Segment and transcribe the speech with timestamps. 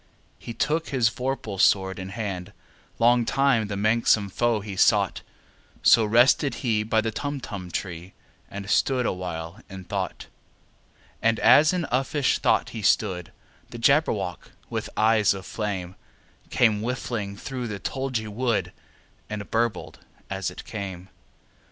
[0.39, 2.53] He took his vorpal sword in hand:
[2.97, 5.21] Long time the manxome foe he sought—
[5.83, 8.13] So rested he by the Tumtum tree,
[8.49, 10.25] And stood awhile in thought.
[11.21, 13.31] And as in uffish thought he stood,
[13.69, 15.95] The Jabberwock, with eyes of flame,
[16.49, 18.73] Came whiffling through the tulgey wood,
[19.29, 19.99] And burbled
[20.31, 21.09] as it came!